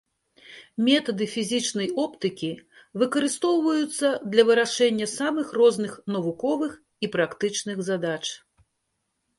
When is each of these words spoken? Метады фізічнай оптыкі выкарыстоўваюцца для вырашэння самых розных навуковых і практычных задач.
Метады 0.85 1.25
фізічнай 1.33 1.91
оптыкі 2.03 2.49
выкарыстоўваюцца 3.01 4.07
для 4.35 4.43
вырашэння 4.49 5.07
самых 5.19 5.47
розных 5.63 5.91
навуковых 6.17 6.71
і 7.07 7.13
практычных 7.19 7.77
задач. 7.93 8.21